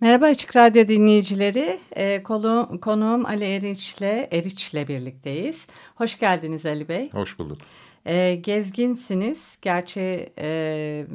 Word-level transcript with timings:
Merhaba 0.00 0.26
Açık 0.26 0.56
Radyo 0.56 0.88
dinleyicileri. 0.88 1.80
Ee, 1.92 2.22
konu, 2.22 2.78
konuğum 2.80 3.26
Ali 3.26 3.44
Eriç'le 3.44 4.32
Eriç'le 4.32 4.88
birlikteyiz. 4.88 5.66
Hoş 5.94 6.18
geldiniz 6.18 6.66
Ali 6.66 6.88
Bey. 6.88 7.10
Hoş 7.12 7.38
bulduk. 7.38 7.58
Ee, 8.06 8.34
gezginsiniz. 8.34 9.58
Gerçi 9.62 10.32
e, 10.38 11.06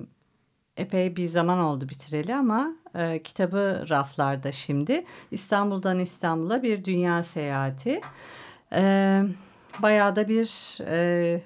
epey 0.77 1.15
bir 1.15 1.27
zaman 1.27 1.59
oldu 1.59 1.89
bitireli 1.89 2.35
ama 2.35 2.75
e, 2.95 3.23
kitabı 3.23 3.85
raflarda 3.89 4.51
şimdi. 4.51 5.03
İstanbul'dan 5.31 5.99
İstanbul'a 5.99 6.63
bir 6.63 6.85
dünya 6.85 7.23
seyahati. 7.23 8.01
E, 8.73 9.21
bayağı 9.79 10.15
da 10.15 10.27
bir 10.27 10.77
e, 10.87 11.41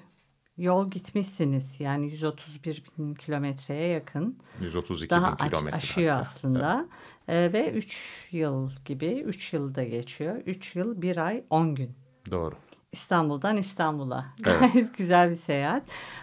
yol 0.60 0.90
gitmişsiniz. 0.90 1.80
Yani 1.80 2.06
131 2.10 2.84
bin 2.98 3.14
kilometreye 3.14 3.88
yakın. 3.88 4.38
132 4.60 5.10
Daha 5.10 5.38
bin 5.38 5.48
kilometre. 5.48 5.76
aşıyor 5.76 6.14
hatta. 6.14 6.22
aslında. 6.30 6.86
E, 7.28 7.52
ve 7.52 7.70
3 7.72 8.28
yıl 8.30 8.70
gibi, 8.84 9.20
3 9.20 9.52
yılda 9.52 9.84
geçiyor. 9.84 10.36
3 10.46 10.76
yıl, 10.76 11.02
1 11.02 11.16
ay, 11.16 11.44
10 11.50 11.74
gün. 11.74 11.84
Evet, 11.84 12.30
doğru. 12.30 12.54
İstanbul'dan 12.92 13.56
İstanbul'a. 13.56 14.24
Evet. 14.46 14.90
Güzel 14.98 15.30
bir 15.30 15.34
seyahat. 15.34 15.82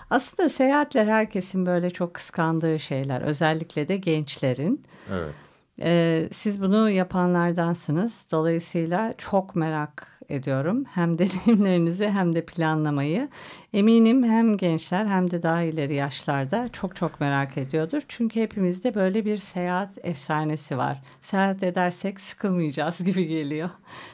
Aslında 0.10 0.50
seyahatler 0.50 1.06
herkesin 1.08 1.66
böyle 1.66 1.90
çok 1.90 2.14
kıskandığı 2.14 2.80
şeyler. 2.80 3.22
Özellikle 3.22 3.88
de 3.88 3.98
gençlerin. 3.98 4.84
Evet. 5.12 5.34
Ee, 5.82 6.30
siz 6.34 6.62
bunu 6.62 6.90
yapanlardansınız. 6.90 8.28
Dolayısıyla 8.32 9.14
çok 9.18 9.56
merak 9.56 10.17
ediyorum. 10.30 10.86
Hem 10.86 11.18
deneyimlerinizi 11.20 12.10
hem 12.10 12.36
de 12.36 12.46
planlamayı. 12.46 13.30
Eminim 13.74 14.24
hem 14.24 14.58
gençler 14.58 15.06
hem 15.06 15.32
de 15.32 15.44
daha 15.44 15.62
ileri 15.62 15.96
yaşlarda 15.96 16.70
çok 16.74 16.96
çok 16.96 17.20
merak 17.20 17.58
ediyordur. 17.58 18.02
Çünkü 18.08 18.42
hepimizde 18.42 18.96
böyle 18.96 19.26
bir 19.26 19.38
seyahat 19.38 19.98
efsanesi 20.04 20.78
var. 20.78 21.02
Seyahat 21.22 21.64
edersek 21.64 22.22
sıkılmayacağız 22.22 22.98
gibi 23.04 23.28
geliyor. 23.28 23.70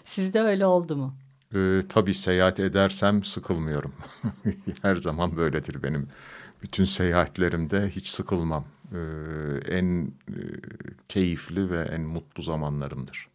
Sizde 0.06 0.42
öyle 0.42 0.66
oldu 0.66 0.96
mu? 0.96 1.14
Ee, 1.56 1.82
tabii 1.90 2.14
seyahat 2.14 2.60
edersem 2.60 3.24
sıkılmıyorum. 3.24 3.94
Her 4.82 4.96
zaman 4.96 5.38
böyledir 5.38 5.84
benim. 5.84 6.08
Bütün 6.64 6.84
seyahatlerimde 6.84 7.90
hiç 7.90 8.08
sıkılmam. 8.08 8.66
Ee, 8.94 8.98
en 9.76 10.14
e, 10.30 10.40
keyifli 11.10 11.72
ve 11.72 11.82
en 11.82 12.02
mutlu 12.02 12.44
zamanlarımdır. 12.44 13.28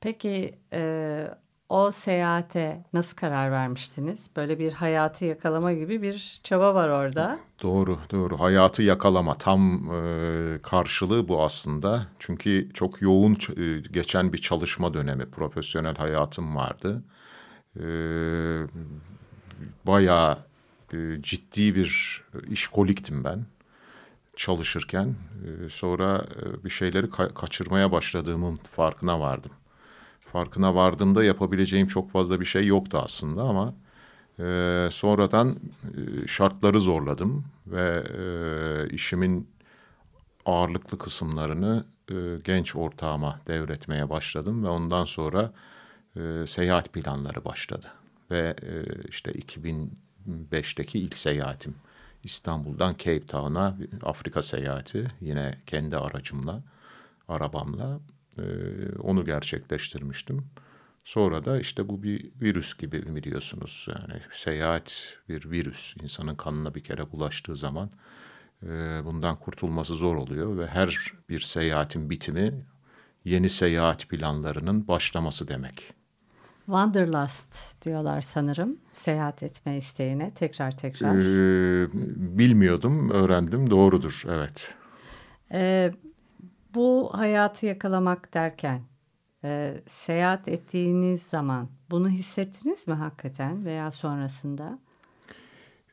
Peki 0.00 0.54
e, 0.72 1.28
o 1.68 1.90
seyahate 1.90 2.84
nasıl 2.92 3.16
karar 3.16 3.50
vermiştiniz? 3.52 4.26
Böyle 4.36 4.58
bir 4.58 4.72
hayatı 4.72 5.24
yakalama 5.24 5.72
gibi 5.72 6.02
bir 6.02 6.40
çaba 6.42 6.74
var 6.74 6.88
orada. 6.88 7.38
Doğru, 7.62 7.98
doğru. 8.10 8.40
Hayatı 8.40 8.82
yakalama 8.82 9.34
tam 9.34 9.90
e, 9.94 10.58
karşılığı 10.62 11.28
bu 11.28 11.42
aslında. 11.42 12.06
Çünkü 12.18 12.70
çok 12.74 13.02
yoğun 13.02 13.32
e, 13.34 13.80
geçen 13.92 14.32
bir 14.32 14.38
çalışma 14.38 14.94
dönemi, 14.94 15.30
profesyonel 15.30 15.94
hayatım 15.96 16.56
vardı. 16.56 17.02
E, 17.76 17.86
bayağı 19.86 20.38
e, 20.92 20.96
ciddi 21.22 21.74
bir 21.74 22.22
işkoliktim 22.48 23.24
ben 23.24 23.46
çalışırken. 24.36 25.14
E, 25.46 25.68
sonra 25.68 26.24
e, 26.42 26.64
bir 26.64 26.70
şeyleri 26.70 27.06
ka- 27.06 27.34
kaçırmaya 27.34 27.92
başladığımın 27.92 28.56
farkına 28.56 29.20
vardım. 29.20 29.50
Farkına 30.34 30.74
vardığımda 30.74 31.24
yapabileceğim 31.24 31.86
çok 31.86 32.10
fazla 32.10 32.40
bir 32.40 32.44
şey 32.44 32.66
yoktu 32.66 33.00
aslında 33.04 33.42
ama 33.42 33.74
ee, 34.40 34.88
sonradan 34.90 35.56
e, 35.84 36.26
şartları 36.26 36.80
zorladım 36.80 37.44
ve 37.66 38.04
e, 38.18 38.94
işimin 38.94 39.48
ağırlıklı 40.46 40.98
kısımlarını 40.98 41.84
e, 42.10 42.14
genç 42.44 42.76
ortağıma 42.76 43.40
devretmeye 43.46 44.10
başladım 44.10 44.64
ve 44.64 44.68
ondan 44.68 45.04
sonra 45.04 45.52
e, 46.16 46.44
seyahat 46.46 46.92
planları 46.92 47.44
başladı. 47.44 47.86
Ve 48.30 48.56
e, 48.62 49.08
işte 49.08 49.32
2005'teki 49.32 50.98
ilk 50.98 51.18
seyahatim 51.18 51.74
İstanbul'dan 52.24 52.92
Cape 52.92 53.26
Town'a 53.26 53.76
Afrika 54.02 54.42
seyahati 54.42 55.06
yine 55.20 55.58
kendi 55.66 55.96
aracımla, 55.96 56.62
arabamla 57.28 58.00
e, 58.38 58.42
onu 58.98 59.24
gerçekleştirmiştim. 59.24 60.46
Sonra 61.04 61.44
da 61.44 61.60
işte 61.60 61.88
bu 61.88 62.02
bir 62.02 62.30
virüs 62.40 62.74
gibi 62.78 63.16
biliyorsunuz. 63.16 63.88
Yani 63.88 64.20
seyahat 64.32 65.18
bir 65.28 65.50
virüs. 65.50 65.96
İnsanın 66.02 66.34
kanına 66.34 66.74
bir 66.74 66.84
kere 66.84 67.12
bulaştığı 67.12 67.56
zaman 67.56 67.90
e, 68.62 68.66
bundan 69.04 69.36
kurtulması 69.36 69.94
zor 69.94 70.16
oluyor 70.16 70.58
ve 70.58 70.66
her 70.66 71.12
bir 71.28 71.40
seyahatin 71.40 72.10
bitimi 72.10 72.64
yeni 73.24 73.48
seyahat 73.48 74.08
planlarının 74.08 74.88
başlaması 74.88 75.48
demek. 75.48 75.94
Wanderlust 76.66 77.84
diyorlar 77.84 78.20
sanırım 78.20 78.76
seyahat 78.92 79.42
etme 79.42 79.76
isteğine 79.76 80.34
tekrar 80.34 80.76
tekrar. 80.76 81.14
Ee, 81.14 81.88
bilmiyordum, 82.38 83.10
öğrendim. 83.10 83.70
Doğrudur, 83.70 84.22
evet. 84.28 84.74
Ee, 85.52 85.92
bu 86.74 87.10
hayatı 87.12 87.66
yakalamak 87.66 88.34
derken 88.34 88.82
e, 89.44 89.80
seyahat 89.86 90.48
ettiğiniz 90.48 91.22
zaman 91.22 91.68
bunu 91.90 92.08
hissettiniz 92.08 92.88
mi 92.88 92.94
hakikaten 92.94 93.64
veya 93.64 93.90
sonrasında? 93.90 94.78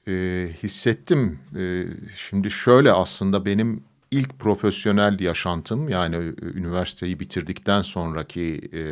Ee, 0.07 0.49
hissettim. 0.63 1.39
Ee, 1.57 1.83
şimdi 2.15 2.51
şöyle 2.51 2.91
aslında 2.91 3.45
benim 3.45 3.83
ilk 4.11 4.39
profesyonel 4.39 5.19
yaşantım 5.19 5.89
yani 5.89 6.15
e, 6.15 6.45
üniversiteyi 6.45 7.19
bitirdikten 7.19 7.81
sonraki 7.81 8.69
e, 8.73 8.83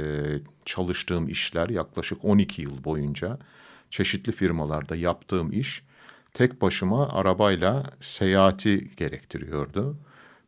çalıştığım 0.65 1.29
işler 1.29 1.69
yaklaşık 1.69 2.25
12 2.25 2.61
yıl 2.61 2.83
boyunca 2.83 3.39
çeşitli 3.89 4.31
firmalarda 4.31 4.95
yaptığım 4.95 5.51
iş 5.51 5.83
tek 6.33 6.61
başıma 6.61 7.09
arabayla 7.09 7.83
seyahati 8.01 8.95
gerektiriyordu. 8.95 9.97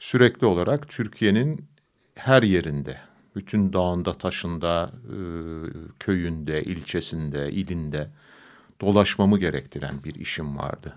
Sürekli 0.02 0.48
olarak 0.48 0.90
Türkiye'nin 0.90 1.66
her 2.16 2.44
yerinde, 2.44 2.98
bütün 3.36 3.74
dağında, 3.74 4.14
taşında, 4.14 4.92
e, 5.06 5.18
köyünde, 6.00 6.64
ilçesinde, 6.64 7.52
ilinde 7.52 8.10
dolaşmamı 8.82 9.40
gerektiren 9.40 10.04
bir 10.04 10.16
işim 10.16 10.58
vardı. 10.58 10.94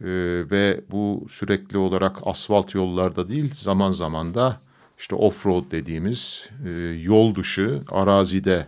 Ee, 0.00 0.06
ve 0.50 0.80
bu 0.90 1.26
sürekli 1.28 1.78
olarak 1.78 2.16
asfalt 2.22 2.74
yollarda 2.74 3.28
değil 3.28 3.54
zaman 3.54 3.92
zaman 3.92 4.34
da 4.34 4.60
işte 4.98 5.16
off-road 5.16 5.70
dediğimiz 5.70 6.50
e, 6.66 6.70
yol 7.02 7.34
dışı 7.34 7.82
arazide 7.90 8.66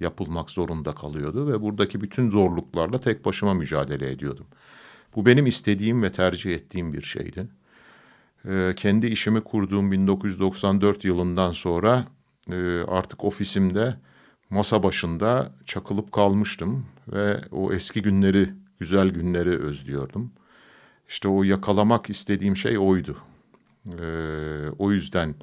yapılmak 0.00 0.50
zorunda 0.50 0.94
kalıyordu 0.94 1.52
ve 1.52 1.60
buradaki 1.60 2.00
bütün 2.00 2.30
zorluklarla 2.30 3.00
tek 3.00 3.24
başıma 3.24 3.54
mücadele 3.54 4.10
ediyordum. 4.10 4.46
Bu 5.16 5.26
benim 5.26 5.46
istediğim 5.46 6.02
ve 6.02 6.12
tercih 6.12 6.54
ettiğim 6.54 6.92
bir 6.92 7.02
şeydi. 7.02 7.48
Ee, 8.46 8.74
kendi 8.76 9.06
işimi 9.06 9.40
kurduğum 9.40 9.92
1994 9.92 11.04
yılından 11.04 11.52
sonra 11.52 12.04
e, 12.52 12.82
artık 12.88 13.24
ofisimde 13.24 13.96
masa 14.50 14.82
başında 14.82 15.52
çakılıp 15.64 16.12
kalmıştım 16.12 16.86
ve 17.12 17.40
o 17.52 17.72
eski 17.72 18.02
günleri, 18.02 18.50
güzel 18.80 19.08
günleri 19.08 19.50
özlüyordum. 19.50 20.32
İşte 21.08 21.28
o 21.28 21.42
yakalamak 21.42 22.10
istediğim 22.10 22.56
şey 22.56 22.78
oydu. 22.78 23.16
Ee, 23.86 24.70
o 24.78 24.92
yüzden 24.92 25.34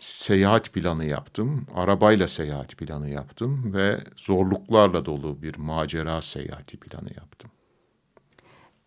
seyahat 0.00 0.72
planı 0.72 1.04
yaptım. 1.04 1.66
Arabayla 1.74 2.28
seyahat 2.28 2.76
planı 2.76 3.10
yaptım 3.10 3.74
ve 3.74 3.98
zorluklarla 4.16 5.04
dolu 5.04 5.42
bir 5.42 5.56
macera 5.56 6.22
seyahati 6.22 6.76
planı 6.76 7.08
yaptım. 7.16 7.51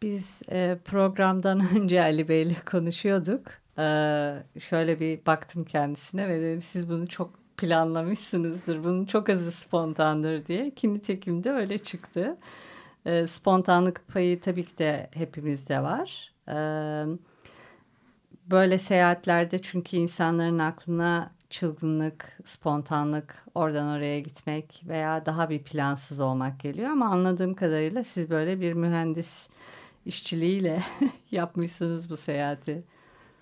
Biz 0.05 0.41
e, 0.51 0.77
programdan 0.85 1.59
önce 1.75 2.03
Ali 2.03 2.27
Bey'le 2.27 2.55
konuşuyorduk. 2.65 3.41
Ee, 3.77 4.33
şöyle 4.59 4.99
bir 4.99 5.25
baktım 5.25 5.63
kendisine 5.63 6.27
ve 6.27 6.41
dedim 6.41 6.61
siz 6.61 6.89
bunu 6.89 7.07
çok 7.07 7.33
planlamışsınızdır. 7.57 8.83
Bunun 8.83 9.05
çok 9.05 9.29
azı 9.29 9.51
spontandır 9.51 10.45
diye. 10.45 10.71
Ki 10.71 10.93
nitekim 10.93 11.43
de 11.43 11.51
öyle 11.51 11.77
çıktı. 11.77 12.37
Ee, 13.05 13.27
spontanlık 13.27 14.07
payı 14.07 14.41
tabii 14.41 14.63
ki 14.63 14.77
de 14.77 15.09
hepimizde 15.13 15.83
var. 15.83 16.33
Ee, 16.49 17.05
böyle 18.49 18.77
seyahatlerde 18.77 19.61
çünkü 19.61 19.97
insanların 19.97 20.59
aklına 20.59 21.31
çılgınlık, 21.49 22.37
spontanlık, 22.45 23.45
oradan 23.55 23.87
oraya 23.87 24.19
gitmek 24.19 24.83
veya 24.87 25.25
daha 25.25 25.49
bir 25.49 25.63
plansız 25.63 26.19
olmak 26.19 26.59
geliyor. 26.59 26.89
Ama 26.89 27.05
anladığım 27.05 27.53
kadarıyla 27.53 28.03
siz 28.03 28.29
böyle 28.29 28.61
bir 28.61 28.73
mühendis 28.73 29.49
işçiliğiyle 30.05 30.83
yapmışsınız 31.31 32.09
bu 32.09 32.17
seyahati. 32.17 32.83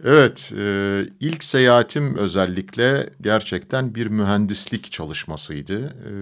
Evet, 0.04 0.54
e, 0.58 1.06
ilk 1.20 1.44
seyahatim 1.44 2.16
özellikle 2.16 3.10
gerçekten 3.22 3.96
bir 3.96 4.08
mühendislik 4.08 4.92
çalışmasıydı. 4.92 5.86
E, 5.86 6.14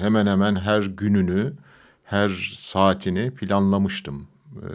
hemen 0.00 0.26
hemen 0.26 0.56
her 0.56 0.82
gününü, 0.82 1.52
her 2.04 2.52
saatini 2.54 3.30
planlamıştım. 3.30 4.26
E, 4.56 4.70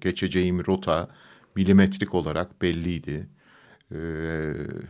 geçeceğim 0.00 0.66
rota 0.66 1.08
milimetrik 1.56 2.14
olarak 2.14 2.62
belliydi. 2.62 3.26
E, 3.92 3.98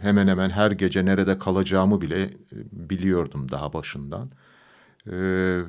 hemen 0.01 0.29
hemen 0.29 0.51
her 0.51 0.71
gece 0.71 1.05
nerede 1.05 1.39
kalacağımı 1.39 2.01
bile 2.01 2.23
e, 2.23 2.31
biliyordum 2.73 3.51
daha 3.51 3.73
başından. 3.73 4.31
Ee, 5.13 5.61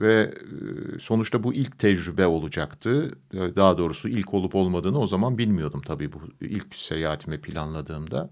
ve 0.00 0.14
e, 0.14 0.98
sonuçta 1.00 1.42
bu 1.42 1.54
ilk 1.54 1.78
tecrübe 1.78 2.26
olacaktı. 2.26 3.10
Ee, 3.34 3.56
daha 3.56 3.78
doğrusu 3.78 4.08
ilk 4.08 4.34
olup 4.34 4.54
olmadığını 4.54 4.98
o 4.98 5.06
zaman 5.06 5.38
bilmiyordum 5.38 5.82
tabii 5.86 6.12
bu 6.12 6.18
ilk 6.40 6.76
seyahatimi 6.76 7.38
planladığımda. 7.38 8.30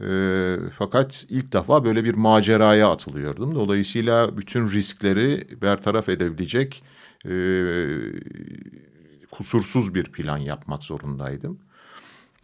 Ee, 0.00 0.56
fakat 0.78 1.26
ilk 1.28 1.52
defa 1.52 1.84
böyle 1.84 2.04
bir 2.04 2.14
maceraya 2.14 2.90
atılıyordum. 2.90 3.54
Dolayısıyla 3.54 4.36
bütün 4.36 4.68
riskleri 4.68 5.60
bertaraf 5.62 6.08
edebilecek 6.08 6.82
e, 7.28 7.34
kusursuz 9.30 9.94
bir 9.94 10.04
plan 10.04 10.38
yapmak 10.38 10.82
zorundaydım. 10.82 11.58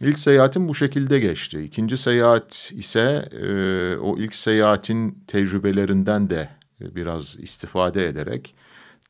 İlk 0.01 0.19
seyahatim 0.19 0.69
bu 0.69 0.75
şekilde 0.75 1.19
geçti. 1.21 1.63
İkinci 1.63 1.97
seyahat 1.97 2.73
ise 2.75 3.29
e, 3.33 3.97
o 3.97 4.19
ilk 4.19 4.35
seyahatin 4.35 5.19
tecrübelerinden 5.27 6.31
de 6.31 6.60
biraz 6.81 7.37
istifade 7.41 8.07
ederek 8.07 8.55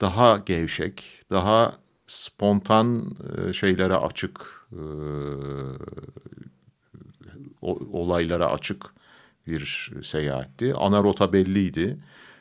daha 0.01 0.39
gevşek, 0.39 1.05
daha 1.31 1.73
spontan 2.07 3.17
e, 3.49 3.53
şeylere 3.53 3.95
açık, 3.95 4.67
e, 4.73 4.83
olaylara 7.93 8.51
açık 8.51 8.87
bir 9.47 9.91
seyahatti. 10.03 10.75
Ana 10.75 11.03
rota 11.03 11.33
belliydi. 11.33 11.99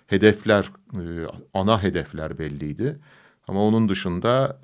Hedefler, 0.08 0.72
e, 0.94 1.04
ana 1.54 1.84
hedefler 1.84 2.40
belliydi. 2.40 3.00
Ama 3.48 3.64
onun 3.64 3.90
dışında 3.90 4.60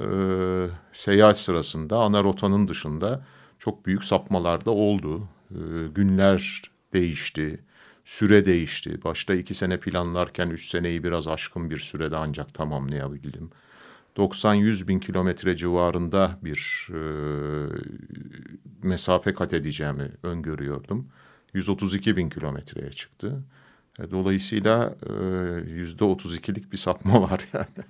seyahat 0.93 1.39
sırasında 1.39 1.97
ana 1.97 2.23
rotanın 2.23 2.67
dışında 2.67 3.25
çok 3.59 3.85
büyük 3.85 4.03
sapmalar 4.03 4.65
da 4.65 4.71
oldu. 4.71 5.27
Günler 5.95 6.61
değişti 6.93 7.64
süre 8.05 8.45
değişti. 8.45 9.03
Başta 9.03 9.33
iki 9.33 9.53
sene 9.53 9.79
planlarken 9.79 10.49
üç 10.49 10.69
seneyi 10.69 11.03
biraz 11.03 11.27
aşkın 11.27 11.69
bir 11.69 11.77
sürede 11.77 12.17
ancak 12.17 12.53
tamamlayabildim. 12.53 13.49
90-100 14.17 14.87
bin 14.87 14.99
kilometre 14.99 15.57
civarında 15.57 16.39
bir 16.41 16.87
e, 16.91 16.99
mesafe 18.83 19.33
kat 19.33 19.53
edeceğimi 19.53 20.11
öngörüyordum. 20.23 21.07
132 21.53 22.17
bin 22.17 22.29
kilometreye 22.29 22.91
çıktı. 22.91 23.43
E, 23.99 24.11
dolayısıyla 24.11 24.95
yüzde 25.67 26.03
32'lik 26.03 26.71
bir 26.71 26.77
sapma 26.77 27.21
var 27.31 27.41
yani. 27.53 27.85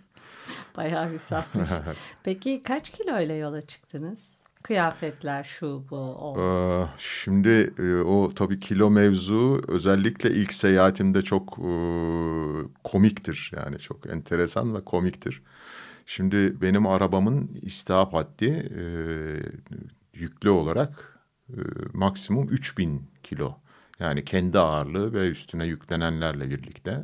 Bayağı 0.78 1.12
bir 1.12 1.18
sapmış. 1.18 1.70
Peki 2.24 2.64
kaç 2.64 2.90
kilo 2.92 3.22
ile 3.22 3.34
yola 3.34 3.62
çıktınız? 3.62 4.45
Kıyafetler 4.66 5.44
şu 5.44 5.86
bu 5.90 5.98
o. 5.98 6.42
Ee, 6.42 6.88
şimdi 6.98 7.74
e, 7.80 7.96
o 7.96 8.30
tabii 8.36 8.60
kilo 8.60 8.90
mevzu 8.90 9.62
özellikle 9.68 10.32
ilk 10.32 10.54
seyahatimde 10.54 11.22
çok 11.22 11.60
e, 11.60 11.72
komiktir 12.84 13.52
yani 13.56 13.80
çok 13.80 14.10
enteresan 14.10 14.76
ve 14.76 14.84
komiktir. 14.84 15.42
Şimdi 16.06 16.62
benim 16.62 16.88
arabamın 16.88 17.60
istihap 17.62 18.14
haddi 18.14 18.46
e, 18.78 18.84
yüklü 20.14 20.50
olarak 20.50 21.20
maksimum 21.94 22.48
3000 22.50 23.12
kilo. 23.24 23.58
Yani 24.00 24.26
kendi 24.26 24.60
ağırlığı 24.60 25.14
ve 25.14 25.30
üstüne 25.30 25.66
yüklenenlerle 25.66 26.50
birlikte. 26.50 27.04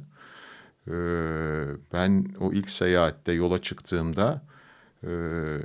ben 1.94 2.26
o 2.40 2.54
ilk 2.54 2.70
seyahatte 2.70 3.32
yola 3.32 3.62
çıktığımda 3.62 4.42
ee, 5.08 5.10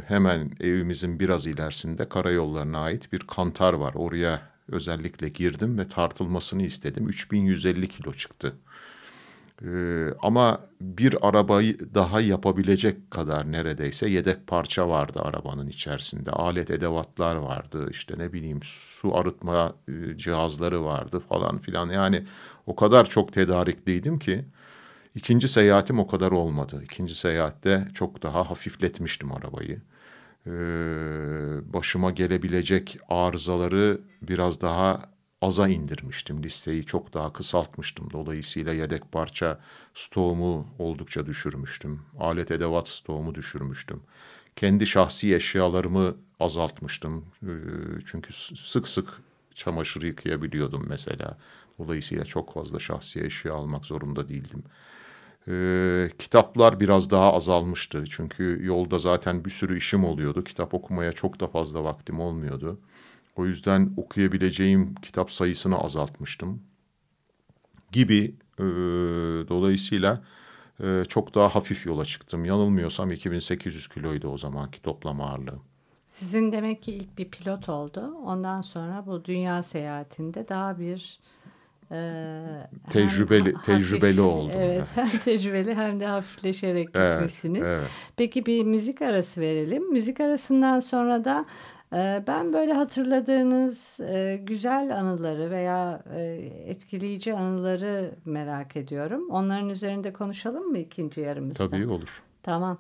hemen 0.06 0.50
evimizin 0.60 1.20
biraz 1.20 1.46
ilerisinde 1.46 2.08
karayollarına 2.08 2.78
ait 2.78 3.12
bir 3.12 3.18
kantar 3.18 3.72
var. 3.72 3.94
Oraya 3.94 4.42
özellikle 4.68 5.28
girdim 5.28 5.78
ve 5.78 5.88
tartılmasını 5.88 6.62
istedim. 6.62 7.08
3150 7.08 7.88
kilo 7.88 8.12
çıktı. 8.12 8.56
Ee, 9.64 10.08
ama 10.22 10.60
bir 10.80 11.28
arabayı 11.28 11.78
daha 11.94 12.20
yapabilecek 12.20 13.10
kadar 13.10 13.52
neredeyse 13.52 14.08
yedek 14.08 14.46
parça 14.46 14.88
vardı 14.88 15.20
arabanın 15.22 15.68
içerisinde. 15.68 16.30
Alet 16.30 16.70
edevatlar 16.70 17.36
vardı 17.36 17.88
işte 17.90 18.14
ne 18.18 18.32
bileyim 18.32 18.60
su 18.62 19.16
arıtma 19.16 19.74
e, 19.88 20.18
cihazları 20.18 20.84
vardı 20.84 21.22
falan 21.28 21.58
filan. 21.58 21.90
Yani 21.90 22.24
o 22.66 22.76
kadar 22.76 23.08
çok 23.08 23.32
tedarikliydim 23.32 24.18
ki 24.18 24.44
İkinci 25.16 25.48
seyahatim 25.48 25.98
o 25.98 26.06
kadar 26.06 26.32
olmadı. 26.32 26.82
İkinci 26.84 27.14
seyahatte 27.14 27.88
çok 27.94 28.22
daha 28.22 28.50
hafifletmiştim 28.50 29.32
arabayı. 29.32 29.82
Ee, 30.46 30.50
başıma 31.74 32.10
gelebilecek 32.10 32.98
arızaları 33.08 34.00
biraz 34.22 34.60
daha 34.60 35.02
aza 35.40 35.68
indirmiştim. 35.68 36.42
Listeyi 36.42 36.84
çok 36.84 37.14
daha 37.14 37.32
kısaltmıştım. 37.32 38.08
Dolayısıyla 38.12 38.72
yedek 38.72 39.12
parça 39.12 39.60
stoğumu 39.94 40.74
oldukça 40.78 41.26
düşürmüştüm. 41.26 42.00
Alet 42.19 42.50
edevat 42.50 42.88
stoğumu 42.88 43.34
düşürmüştüm. 43.34 44.00
Kendi 44.56 44.86
şahsi 44.86 45.34
eşyalarımı 45.34 46.16
azaltmıştım. 46.40 47.24
Ee, 47.42 47.48
çünkü 48.06 48.32
sık 48.56 48.88
sık 48.88 49.22
çamaşır 49.54 50.02
yıkayabiliyordum 50.02 50.86
mesela. 50.88 51.38
Dolayısıyla 51.78 52.24
çok 52.24 52.52
fazla 52.54 52.78
şahsi 52.78 53.20
eşya 53.24 53.54
almak 53.54 53.84
zorunda 53.84 54.28
değildim. 54.28 54.64
Ee, 55.48 56.08
kitaplar 56.19 56.81
biraz 56.81 57.10
daha 57.10 57.32
azalmıştı. 57.32 58.04
Çünkü 58.10 58.58
yolda 58.62 58.98
zaten 58.98 59.44
bir 59.44 59.50
sürü 59.50 59.78
işim 59.78 60.04
oluyordu. 60.04 60.44
Kitap 60.44 60.75
okumaya 60.75 61.12
çok 61.12 61.40
da 61.40 61.46
fazla 61.46 61.84
vaktim 61.84 62.20
olmuyordu. 62.20 62.81
O 63.37 63.46
yüzden 63.46 63.93
okuyabileceğim 63.96 64.94
kitap 64.94 65.31
sayısını 65.31 65.78
azaltmıştım. 65.78 66.62
Gibi 67.93 68.34
e, 68.58 68.65
dolayısıyla 69.48 70.22
e, 70.82 71.03
çok 71.08 71.34
daha 71.34 71.55
hafif 71.55 71.86
yola 71.86 72.05
çıktım. 72.05 72.44
Yanılmıyorsam 72.44 73.12
2800 73.12 73.88
kiloydu 73.88 74.29
o 74.29 74.38
zamanki 74.38 74.82
toplam 74.82 75.20
ağırlığı. 75.20 75.58
Sizin 76.08 76.53
demek 76.53 76.82
ki 76.82 76.93
ilk 76.93 77.19
bir 77.19 77.31
pilot 77.31 77.69
oldu. 77.69 78.15
Ondan 78.24 78.60
sonra 78.60 79.06
bu 79.06 79.24
dünya 79.24 79.62
seyahatinde 79.62 80.48
daha 80.48 80.79
bir 80.79 81.20
ee, 81.93 82.43
tecrübeli 82.90 83.52
hafif, 83.52 83.64
tecrübeli 83.66 84.20
oldum. 84.20 84.56
Evet, 84.60 84.84
hem 84.94 85.05
tecrübeli 85.24 85.74
hem 85.74 86.00
de 86.00 86.06
hafifleşerek 86.06 86.94
gitmişsiniz. 86.94 87.66
Evet, 87.66 87.78
evet. 87.81 87.90
Peki 88.16 88.46
bir 88.46 88.64
müzik 88.64 89.02
arası 89.02 89.40
verelim. 89.40 89.93
Müzik 89.93 90.20
arasından 90.20 90.81
sonra 90.81 91.24
da 91.24 91.46
e, 91.93 92.24
ben 92.26 92.52
böyle 92.52 92.72
hatırladığınız 92.72 94.00
e, 94.00 94.36
güzel 94.43 94.98
anıları 94.98 95.50
veya 95.50 96.02
e, 96.14 96.22
etkileyici 96.66 97.34
anıları 97.34 98.14
merak 98.24 98.76
ediyorum. 98.76 99.31
Onların 99.31 99.69
üzerinde 99.69 100.12
konuşalım 100.12 100.64
mı 100.64 100.78
ikinci 100.78 101.20
yarımızda? 101.20 101.70
Tabii 101.70 101.86
olur. 101.86 102.22
Tamam. 102.43 102.78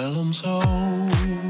Well, 0.00 0.16
I'm 0.18 0.32
so 0.32 1.49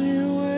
me. 0.00 0.49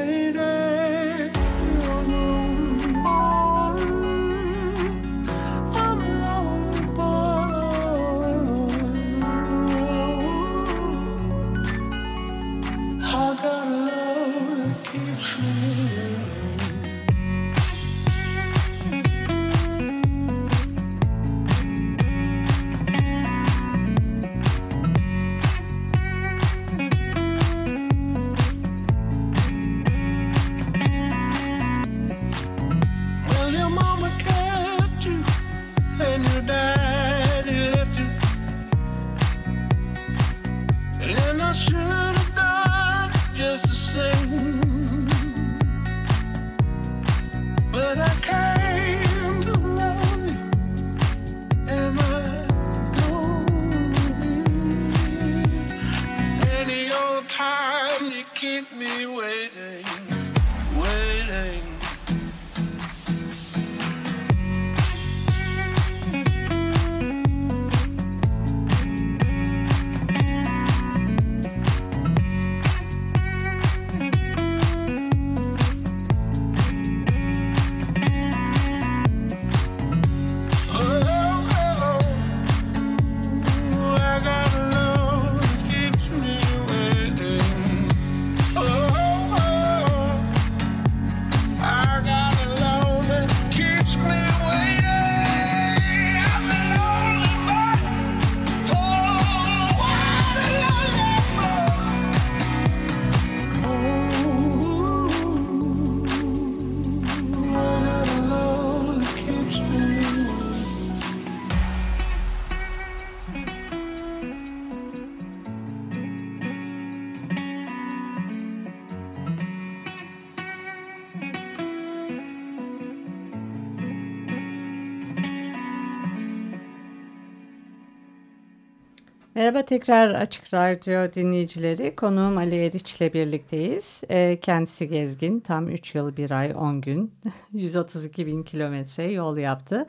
Merhaba 129.42 129.62
tekrar 129.62 130.10
Açık 130.10 130.54
Radyo 130.54 131.12
dinleyicileri. 131.12 131.96
Konuğum 131.96 132.38
Ali 132.38 132.64
Eriç 132.64 132.96
ile 132.96 133.12
birlikteyiz. 133.12 134.00
Ee, 134.08 134.40
kendisi 134.40 134.88
gezgin. 134.88 135.40
Tam 135.40 135.68
3 135.68 135.94
yıl 135.94 136.16
1 136.16 136.30
ay 136.30 136.52
10 136.56 136.80
gün 136.80 137.14
132 137.52 138.26
bin 138.26 138.42
kilometre 138.42 139.12
yol 139.12 139.36
yaptı. 139.36 139.86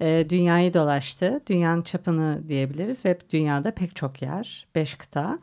Ee, 0.00 0.26
dünyayı 0.28 0.74
dolaştı. 0.74 1.40
Dünyanın 1.46 1.82
çapını 1.82 2.48
diyebiliriz 2.48 3.04
ve 3.04 3.18
dünyada 3.30 3.70
pek 3.70 3.96
çok 3.96 4.22
yer. 4.22 4.66
5 4.74 4.94
kıta. 4.94 5.38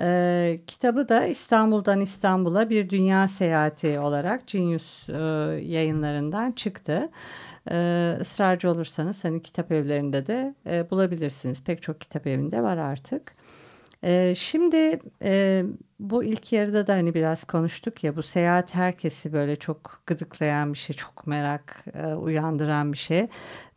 Ee, 0.00 0.60
kitabı 0.66 1.08
da 1.08 1.26
İstanbul'dan 1.26 2.00
İstanbul'a 2.00 2.70
bir 2.70 2.90
dünya 2.90 3.28
seyahati 3.28 3.98
olarak 3.98 4.46
Genius 4.46 5.08
e, 5.08 5.12
yayınlarından 5.64 6.52
çıktı. 6.52 7.10
Ee, 7.70 8.16
ısrarcı 8.20 8.70
olursanız 8.70 9.24
hani 9.24 9.42
kitap 9.42 9.72
evlerinde 9.72 10.26
de 10.26 10.54
e, 10.66 10.90
bulabilirsiniz. 10.90 11.64
Pek 11.64 11.82
çok 11.82 12.00
kitap 12.00 12.26
evinde 12.26 12.62
var 12.62 12.76
artık. 12.76 13.34
Ee, 14.04 14.34
şimdi 14.36 14.98
e, 15.22 15.62
bu 16.00 16.24
ilk 16.24 16.52
yarıda 16.52 16.86
da 16.86 16.92
hani 16.94 17.14
biraz 17.14 17.44
konuştuk 17.44 18.04
ya 18.04 18.16
bu 18.16 18.22
seyahat 18.22 18.74
herkesi 18.74 19.32
böyle 19.32 19.56
çok 19.56 20.02
gıdıklayan 20.06 20.72
bir 20.72 20.78
şey, 20.78 20.96
çok 20.96 21.26
merak 21.26 21.84
e, 21.94 22.06
uyandıran 22.06 22.92
bir 22.92 22.98
şey 22.98 23.28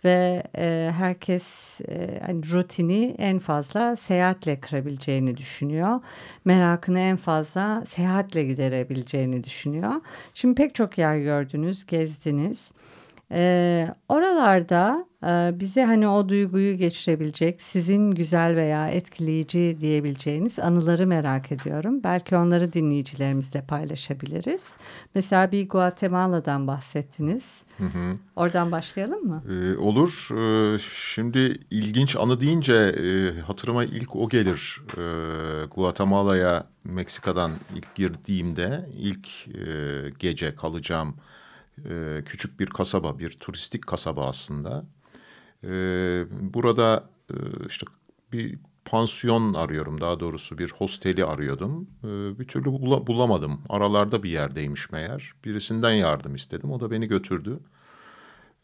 ve 0.03 0.43
e, 0.57 0.91
herkes 0.97 1.81
e, 1.81 2.19
hani 2.25 2.51
rutini 2.51 3.15
en 3.17 3.39
fazla 3.39 3.95
seyahatle 3.95 4.59
kırabileceğini 4.59 5.37
düşünüyor. 5.37 5.99
Merakını 6.45 6.99
en 6.99 7.17
fazla 7.17 7.83
seyahatle 7.85 8.43
giderebileceğini 8.43 9.43
düşünüyor. 9.43 9.91
Şimdi 10.33 10.55
pek 10.55 10.75
çok 10.75 10.97
yer 10.97 11.17
gördünüz, 11.17 11.85
gezdiniz. 11.85 12.71
Ee, 13.31 13.87
oralarda 14.09 15.05
e, 15.05 15.06
bize 15.59 15.85
hani 15.85 16.07
o 16.07 16.29
duyguyu 16.29 16.77
geçirebilecek, 16.77 17.61
sizin 17.61 18.11
güzel 18.11 18.55
veya 18.55 18.89
etkileyici 18.89 19.77
diyebileceğiniz 19.81 20.59
anıları 20.59 21.07
merak 21.07 21.51
ediyorum. 21.51 22.03
Belki 22.03 22.37
onları 22.37 22.73
dinleyicilerimizle 22.73 23.61
paylaşabiliriz. 23.61 24.63
Mesela 25.15 25.51
bir 25.51 25.69
Guatemala'dan 25.69 26.67
bahsettiniz. 26.67 27.43
Oradan 28.35 28.71
başlayalım 28.71 29.27
mı? 29.27 29.43
Ee, 29.49 29.77
olur. 29.77 30.29
Ee, 30.31 30.79
şimdi 30.79 31.59
ilginç 31.71 32.15
anı 32.15 32.41
deyince 32.41 32.73
e, 32.73 33.39
hatırıma 33.41 33.83
ilk 33.83 34.15
o 34.15 34.29
gelir. 34.29 34.81
Ee, 34.97 35.65
Guatemala'ya 35.75 36.67
Meksika'dan 36.83 37.51
ilk 37.75 37.95
girdiğimde 37.95 38.89
ilk 38.97 39.27
e, 39.47 40.09
gece 40.19 40.55
kalacağım 40.55 41.15
e, 41.89 42.21
küçük 42.25 42.59
bir 42.59 42.67
kasaba, 42.67 43.19
bir 43.19 43.29
turistik 43.29 43.87
kasaba 43.87 44.27
aslında. 44.27 44.85
Ee, 45.63 46.23
burada 46.41 47.09
e, 47.29 47.35
işte 47.67 47.85
bir 48.33 48.59
pansiyon 48.85 49.53
arıyorum 49.53 50.01
daha 50.01 50.19
doğrusu 50.19 50.57
bir 50.57 50.71
hosteli 50.71 51.25
arıyordum. 51.25 51.89
Ee, 52.03 52.39
bir 52.39 52.47
türlü 52.47 52.69
bula- 52.69 53.07
bulamadım. 53.07 53.61
Aralarda 53.69 54.23
bir 54.23 54.29
yerdeymiş 54.29 54.91
meğer. 54.91 55.31
Birisinden 55.45 55.91
yardım 55.91 56.35
istedim. 56.35 56.71
O 56.71 56.79
da 56.79 56.91
beni 56.91 57.07
götürdü. 57.07 57.59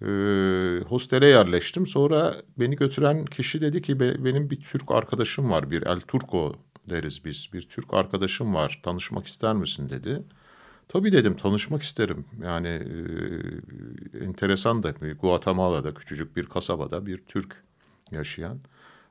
Ee, 0.01 0.79
hostele 0.87 1.25
yerleştim. 1.25 1.87
Sonra 1.87 2.35
beni 2.59 2.75
götüren 2.75 3.25
kişi 3.25 3.61
dedi 3.61 3.81
ki 3.81 3.99
"Be- 3.99 4.25
benim 4.25 4.49
bir 4.49 4.61
Türk 4.61 4.91
arkadaşım 4.91 5.51
var. 5.51 5.71
Bir 5.71 5.81
El 5.81 5.99
Turco 5.99 6.53
deriz 6.89 7.25
biz. 7.25 7.49
Bir 7.53 7.61
Türk 7.61 7.93
arkadaşım 7.93 8.53
var. 8.53 8.79
Tanışmak 8.83 9.27
ister 9.27 9.53
misin 9.55 9.89
dedi. 9.89 10.23
Tabii 10.93 11.11
dedim 11.11 11.37
tanışmak 11.37 11.83
isterim. 11.83 12.25
Yani 12.43 12.67
e, 12.67 14.25
enteresan 14.25 14.83
da 14.83 14.93
Guatemala'da 15.21 15.91
küçücük 15.91 16.35
bir 16.37 16.45
kasabada 16.45 17.05
bir 17.05 17.17
Türk 17.17 17.63
yaşayan. 18.11 18.59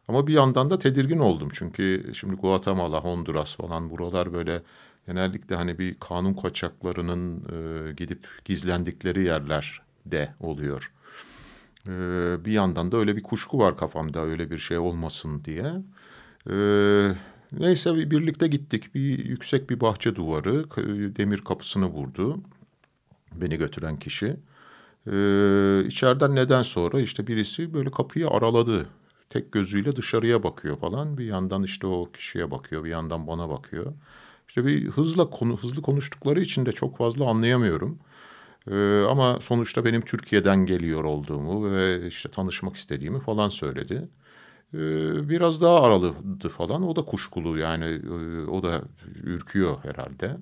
Ama 0.08 0.26
bir 0.26 0.32
yandan 0.32 0.70
da 0.70 0.78
tedirgin 0.78 1.18
oldum. 1.18 1.48
Çünkü 1.52 2.10
şimdi 2.14 2.34
Guatemala, 2.34 3.00
Honduras 3.04 3.56
falan 3.56 3.90
buralar 3.90 4.32
böyle 4.32 4.62
genellikle 5.06 5.56
hani 5.56 5.78
bir 5.78 5.96
kanun 6.00 6.34
kaçaklarının 6.34 7.36
e, 7.38 7.92
gidip 7.92 8.28
gizlendikleri 8.44 9.24
yerler 9.24 9.82
de 10.06 10.34
oluyor. 10.40 10.92
E, 11.86 11.90
bir 12.44 12.52
yandan 12.52 12.92
da 12.92 12.96
öyle 12.96 13.16
bir 13.16 13.22
kuşku 13.22 13.58
var 13.58 13.76
kafamda 13.76 14.20
öyle 14.20 14.50
bir 14.50 14.58
şey 14.58 14.78
olmasın 14.78 15.44
diye. 15.44 15.72
E, 16.50 16.54
neyse 17.58 17.94
bir 17.94 18.10
birlikte 18.10 18.46
gittik. 18.46 18.94
Bir 18.94 19.24
yüksek 19.24 19.70
bir 19.70 19.80
bahçe 19.80 20.16
duvarı 20.16 20.64
demir 21.16 21.38
kapısını 21.38 21.86
vurdu. 21.86 22.40
Beni 23.34 23.56
götüren 23.56 23.98
kişi. 23.98 24.36
Ee, 25.06 25.84
içeriden 25.86 26.34
neden 26.34 26.62
sonra 26.62 27.00
işte 27.00 27.26
birisi 27.26 27.74
böyle 27.74 27.90
kapıyı 27.90 28.28
araladı 28.28 28.86
tek 29.30 29.52
gözüyle 29.52 29.96
dışarıya 29.96 30.42
bakıyor 30.42 30.78
falan. 30.78 31.18
Bir 31.18 31.24
yandan 31.24 31.62
işte 31.62 31.86
o 31.86 32.12
kişiye 32.12 32.50
bakıyor, 32.50 32.84
bir 32.84 32.90
yandan 32.90 33.26
bana 33.26 33.48
bakıyor. 33.48 33.92
İşte 34.48 34.66
bir 34.66 34.88
hızla 34.88 35.30
konu 35.30 35.56
hızlı 35.56 35.82
konuştukları 35.82 36.40
için 36.40 36.66
de 36.66 36.72
çok 36.72 36.96
fazla 36.96 37.30
anlayamıyorum. 37.30 37.98
Ee, 38.70 39.04
ama 39.08 39.38
sonuçta 39.40 39.84
benim 39.84 40.00
Türkiye'den 40.00 40.66
geliyor 40.66 41.04
olduğumu 41.04 41.72
ve 41.72 42.06
işte 42.08 42.30
tanışmak 42.30 42.76
istediğimi 42.76 43.20
falan 43.20 43.48
söyledi. 43.48 44.08
Ee, 44.74 45.28
biraz 45.28 45.60
daha 45.60 45.82
araladı 45.82 46.14
falan. 46.56 46.82
O 46.88 46.96
da 46.96 47.02
kuşkulu 47.02 47.58
yani 47.58 47.84
e, 47.84 48.46
o 48.50 48.62
da 48.62 48.82
ürküyor 49.22 49.76
herhalde. 49.84 50.36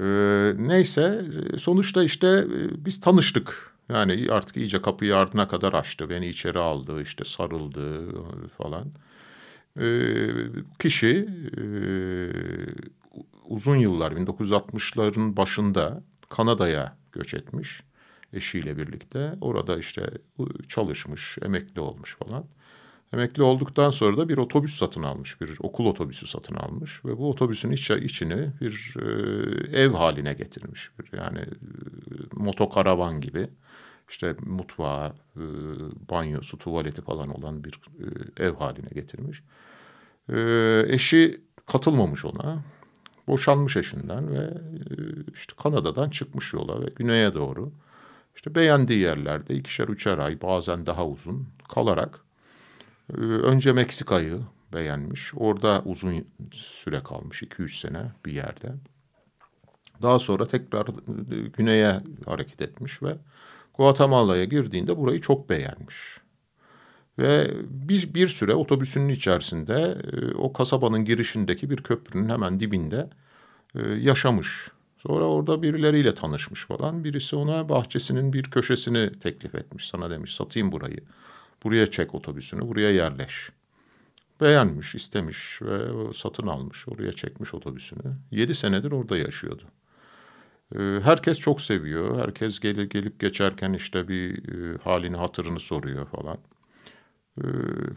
Ee, 0.00 0.52
neyse 0.68 1.24
sonuçta 1.58 2.04
işte 2.04 2.26
e, 2.28 2.84
biz 2.84 3.00
tanıştık. 3.00 3.72
Yani 3.88 4.26
artık 4.30 4.56
iyice 4.56 4.82
kapıyı 4.82 5.16
ardına 5.16 5.48
kadar 5.48 5.72
açtı. 5.72 6.10
Beni 6.10 6.28
içeri 6.28 6.58
aldı, 6.58 7.02
işte 7.02 7.24
sarıldı 7.24 8.08
falan. 8.58 8.86
Ee, 9.80 10.28
kişi 10.78 11.28
e, 11.58 11.62
uzun 13.48 13.76
yıllar 13.76 14.12
1960'ların 14.12 15.36
başında 15.36 16.02
Kanada'ya 16.28 16.96
göç 17.12 17.34
etmiş 17.34 17.82
eşiyle 18.32 18.78
birlikte. 18.78 19.34
Orada 19.40 19.78
işte 19.78 20.10
çalışmış, 20.68 21.38
emekli 21.42 21.80
olmuş 21.80 22.16
falan. 22.16 22.44
Emekli 23.12 23.42
olduktan 23.42 23.90
sonra 23.90 24.16
da 24.16 24.28
bir 24.28 24.36
otobüs 24.38 24.78
satın 24.78 25.02
almış, 25.02 25.40
bir 25.40 25.50
okul 25.60 25.86
otobüsü 25.86 26.26
satın 26.26 26.54
almış 26.54 27.04
ve 27.04 27.18
bu 27.18 27.30
otobüsün 27.30 27.70
iç, 27.70 27.90
içini 27.90 28.50
bir 28.60 28.94
e, 28.98 29.80
ev 29.82 29.90
haline 29.90 30.32
getirmiş. 30.32 30.90
Bir, 30.98 31.18
yani 31.18 31.38
e, 31.38 31.46
motokaravan 32.32 33.20
gibi 33.20 33.48
işte 34.10 34.36
mutfağı, 34.46 35.12
e, 35.36 35.44
banyosu, 36.10 36.58
tuvaleti 36.58 37.02
falan 37.02 37.28
olan 37.28 37.64
bir 37.64 37.80
e, 38.38 38.44
ev 38.44 38.54
haline 38.54 38.88
getirmiş. 38.94 39.42
E, 40.32 40.84
eşi 40.88 41.40
katılmamış 41.66 42.24
ona. 42.24 42.64
Boşanmış 43.26 43.76
eşinden 43.76 44.30
ve 44.30 44.38
e, 44.38 44.94
işte 45.34 45.54
Kanada'dan 45.62 46.10
çıkmış 46.10 46.52
yola 46.52 46.80
ve 46.82 46.86
güneye 46.96 47.34
doğru. 47.34 47.72
İşte 48.36 48.54
beğendiği 48.54 48.98
yerlerde 48.98 49.54
ikişer 49.54 49.88
üçer 49.88 50.18
ay 50.18 50.42
bazen 50.42 50.86
daha 50.86 51.06
uzun 51.06 51.48
kalarak 51.68 52.20
önce 53.20 53.72
Meksika'yı 53.72 54.40
beğenmiş. 54.72 55.32
Orada 55.36 55.82
uzun 55.84 56.26
süre 56.52 57.02
kalmış 57.02 57.42
2-3 57.42 57.80
sene 57.80 58.12
bir 58.26 58.32
yerde. 58.32 58.72
Daha 60.02 60.18
sonra 60.18 60.46
tekrar 60.46 60.88
e, 60.88 61.48
güneye 61.56 62.00
hareket 62.26 62.62
etmiş 62.62 63.02
ve 63.02 63.16
Guatemala'ya 63.74 64.44
girdiğinde 64.44 64.96
burayı 64.96 65.20
çok 65.20 65.48
beğenmiş. 65.50 66.20
Ve 67.18 67.50
bir, 67.68 68.14
bir 68.14 68.28
süre 68.28 68.54
otobüsünün 68.54 69.08
içerisinde 69.08 69.98
e, 70.12 70.34
o 70.34 70.52
kasabanın 70.52 71.04
girişindeki 71.04 71.70
bir 71.70 71.76
köprünün 71.76 72.28
hemen 72.28 72.60
dibinde 72.60 73.10
e, 73.74 73.90
yaşamış. 73.90 74.70
Sonra 74.98 75.24
orada 75.24 75.62
birileriyle 75.62 76.14
tanışmış 76.14 76.66
falan. 76.66 77.04
Birisi 77.04 77.36
ona 77.36 77.68
bahçesinin 77.68 78.32
bir 78.32 78.42
köşesini 78.42 79.12
teklif 79.20 79.54
etmiş. 79.54 79.88
Sana 79.88 80.10
demiş 80.10 80.34
satayım 80.34 80.72
burayı. 80.72 80.98
Buraya 81.64 81.90
çek 81.90 82.14
otobüsünü, 82.14 82.68
buraya 82.68 82.90
yerleş. 82.90 83.50
Beğenmiş, 84.40 84.94
istemiş 84.94 85.62
ve 85.62 85.78
satın 86.14 86.46
almış. 86.46 86.88
Oraya 86.88 87.12
çekmiş 87.12 87.54
otobüsünü. 87.54 88.16
Yedi 88.30 88.54
senedir 88.54 88.92
orada 88.92 89.16
yaşıyordu. 89.16 89.62
Ee, 90.74 91.00
herkes 91.02 91.38
çok 91.38 91.60
seviyor. 91.60 92.20
Herkes 92.20 92.60
gelip 92.60 92.90
gelip 92.90 93.20
geçerken 93.20 93.72
işte 93.72 94.08
bir 94.08 94.48
e, 94.48 94.78
halini 94.78 95.16
hatırını 95.16 95.60
soruyor 95.60 96.06
falan. 96.06 96.38
Ee, 97.38 97.42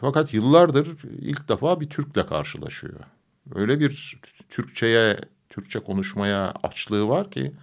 fakat 0.02 0.34
yıllardır 0.34 0.88
ilk 1.20 1.50
defa 1.50 1.80
bir 1.82 1.90
Türk'le 1.90 2.28
karşılaşıyor. 2.30 3.00
Öyle 3.56 3.80
bir 3.80 4.18
Türkçe'ye, 4.50 5.18
Türkçe 5.50 5.80
konuşmaya 5.80 6.54
açlığı 6.64 7.08
var 7.08 7.32
ki 7.32 7.54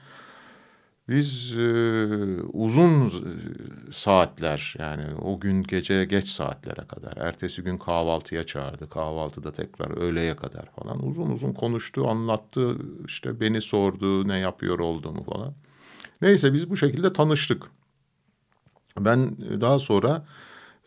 biz 1.08 1.58
e, 1.58 2.06
uzun 2.52 3.12
saatler 3.90 4.74
yani 4.78 5.14
o 5.22 5.40
gün 5.40 5.62
gece 5.62 6.04
geç 6.04 6.28
saatlere 6.28 6.86
kadar, 6.86 7.16
ertesi 7.16 7.62
gün 7.62 7.78
kahvaltıya 7.78 8.44
çağırdı. 8.44 8.88
Kahvaltıda 8.88 9.52
tekrar 9.52 9.96
öğleye 9.96 10.36
kadar 10.36 10.66
falan 10.66 11.06
uzun 11.06 11.30
uzun 11.30 11.52
konuştu, 11.52 12.08
anlattı. 12.08 12.76
işte 13.06 13.40
beni 13.40 13.60
sordu 13.60 14.28
ne 14.28 14.38
yapıyor 14.38 14.78
olduğumu 14.78 15.22
falan. 15.22 15.54
Neyse 16.22 16.54
biz 16.54 16.70
bu 16.70 16.76
şekilde 16.76 17.12
tanıştık. 17.12 17.62
Ben 18.98 19.36
daha 19.60 19.78
sonra 19.78 20.26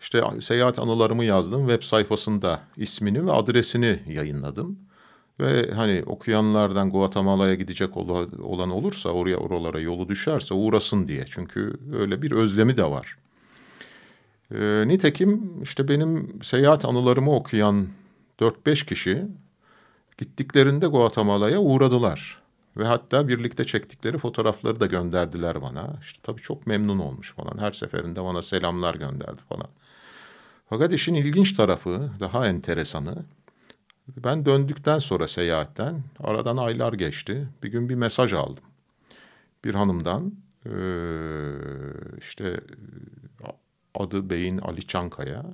işte 0.02 0.24
seyahat 0.42 0.80
anılarımı 0.80 1.24
yazdım. 1.24 1.68
Web 1.68 1.84
sayfasında 1.84 2.62
ismini 2.78 3.26
ve 3.26 3.32
adresini 3.32 4.04
yayınladım. 4.08 4.80
Ve 5.40 5.72
hani 5.72 6.04
okuyanlardan 6.06 6.92
Guatemala'ya 6.92 7.56
gidecek 7.56 7.98
olan 7.98 8.70
olursa 8.70 9.10
oraya 9.10 9.38
oralara 9.38 9.80
yolu 9.80 10.10
düşerse 10.10 10.54
uğrasın 10.54 11.08
diye. 11.08 11.26
Çünkü 11.30 11.80
öyle 11.94 12.22
bir 12.22 12.32
özlemi 12.32 12.78
de 12.78 12.84
var. 12.84 13.18
E, 14.52 14.84
nitekim 14.88 15.62
işte 15.64 15.88
benim 15.88 16.40
seyahat 16.44 16.86
anılarımı 16.86 17.36
okuyan 17.36 17.88
4-5 18.40 18.86
kişi 18.86 19.28
gittiklerinde 20.18 20.88
Guatemala'ya 20.88 21.60
uğradılar. 21.60 22.42
Ve 22.78 22.86
hatta 22.86 23.28
birlikte 23.28 23.64
çektikleri 23.64 24.18
fotoğrafları 24.18 24.80
da 24.80 24.86
gönderdiler 24.86 25.62
bana. 25.62 25.98
İşte 26.02 26.20
tabii 26.24 26.42
çok 26.42 26.68
memnun 26.68 27.00
olmuş 27.00 27.34
falan. 27.34 27.58
Her 27.58 27.72
seferinde 27.72 28.24
bana 28.24 28.42
selamlar 28.42 28.96
gönderdi 28.96 29.42
falan. 29.50 29.68
Fakat 30.70 30.94
işin 30.94 31.14
ilginç 31.14 31.54
tarafı, 31.54 32.10
daha 32.20 32.48
enteresanı 32.48 33.26
ben 34.08 34.46
döndükten 34.46 35.00
sonra 35.00 35.28
seyahatten 35.28 36.04
aradan 36.20 36.58
aylar 36.58 36.94
geçti. 36.94 37.48
Bir 37.64 37.72
gün 37.72 37.90
bir 37.90 37.96
mesaj 37.96 38.34
aldım. 38.34 38.64
Bir 39.66 39.76
hanımdan 39.76 40.34
işte 42.20 42.60
adı 43.96 44.30
Bey'in 44.30 44.58
Ali 44.58 44.88
Çankaya. 44.88 45.46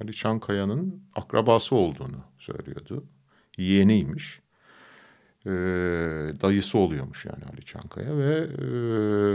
Ali 0.00 0.12
Çankaya'nın 0.12 1.02
akrabası 1.14 1.76
olduğunu 1.76 2.24
söylüyordu. 2.38 3.04
Yeğeniymiş. 3.58 4.40
Dayısı 6.42 6.78
oluyormuş 6.78 7.24
yani 7.26 7.44
Ali 7.52 7.64
Çankaya 7.64 8.18
ve 8.18 8.46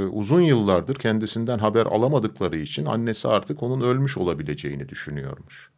uzun 0.07 0.41
yıllardır 0.41 0.95
kendisinden 0.95 1.59
haber 1.59 1.85
alamadıkları 1.85 2.57
için 2.57 2.85
annesi 2.85 3.27
artık 3.27 3.63
onun 3.63 3.81
ölmüş 3.81 4.17
olabileceğini 4.17 4.89
düşünüyormuş. 4.89 5.71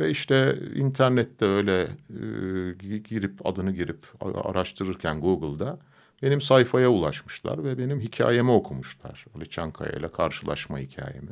Ve 0.00 0.10
işte 0.10 0.58
internette 0.74 1.44
öyle 1.44 1.82
e, 1.82 2.98
girip 2.98 3.46
adını 3.46 3.72
girip 3.72 4.06
araştırırken 4.44 5.20
Google'da 5.20 5.78
benim 6.22 6.40
sayfaya 6.40 6.90
ulaşmışlar 6.90 7.64
ve 7.64 7.78
benim 7.78 8.00
hikayemi 8.00 8.50
okumuşlar. 8.50 9.24
Ali 9.36 9.50
Çankaya 9.50 9.92
ile 9.92 10.12
karşılaşma 10.12 10.78
hikayemi. 10.78 11.30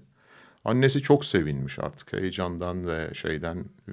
Annesi 0.65 1.03
çok 1.03 1.25
sevinmiş 1.25 1.79
artık 1.79 2.13
heyecandan 2.13 2.87
ve 2.87 3.15
şeyden 3.15 3.65
e, 3.89 3.93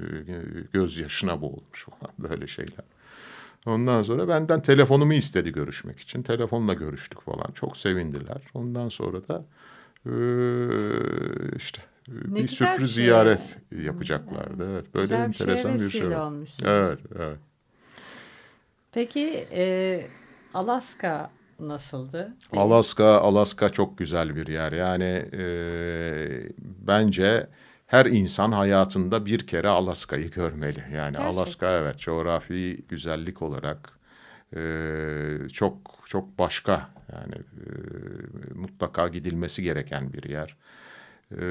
gözyaşına 0.74 1.42
boğulmuş 1.42 1.86
falan 1.86 2.14
böyle 2.30 2.48
şeyler. 2.48 2.86
Ondan 3.66 4.04
sonra 4.04 4.28
benden 4.28 4.62
telefonumu 4.62 5.14
istedi 5.14 5.52
görüşmek 5.52 6.00
için. 6.00 6.24
Telefonla 6.24 6.74
görüştük 6.74 7.22
falan. 7.22 7.52
Çok 7.54 7.78
sevindiler. 7.78 8.42
Ondan 8.54 8.90
sonra 8.90 9.28
da 9.28 9.46
işte 11.56 11.82
ne 12.28 12.36
bir 12.36 12.48
sürpriz 12.48 12.96
şey. 12.96 13.04
ziyaret 13.04 13.58
yapacaklardı. 13.72 14.72
Evet, 14.72 14.94
böyle 14.94 15.06
güzel 15.06 15.20
enteresan 15.20 15.76
bir, 15.76 15.80
bir 15.80 15.90
şey. 15.90 16.08
Evet, 16.64 17.04
evet. 17.16 17.38
Peki 18.92 19.48
e, 19.52 20.08
Alaska 20.54 21.32
nasıldı? 21.60 22.34
Alaska, 22.52 23.06
Alaska 23.06 23.70
çok 23.70 23.98
güzel 23.98 24.36
bir 24.36 24.48
yer. 24.48 24.72
Yani 24.72 25.26
e, 25.34 25.46
bence 26.60 27.48
her 27.88 28.06
insan 28.06 28.52
hayatında 28.52 29.26
bir 29.26 29.48
kere 29.48 29.68
Alaska'yı 29.70 30.32
görmeli. 30.32 30.80
Yani 30.80 30.92
Gerçekten. 30.94 31.26
Alaska 31.26 31.72
evet 31.72 32.00
coğrafi 32.00 32.86
güzellik 32.90 33.42
olarak 33.42 34.00
e, 34.56 34.62
çok 35.54 35.78
çok 36.08 36.40
başka 36.40 36.95
Yani 37.14 37.36
e, 37.36 37.68
mutlaka 38.54 39.08
gidilmesi 39.08 39.64
gereken 39.64 40.14
bir 40.14 40.30
yer. 40.30 40.58
E, 41.42 41.46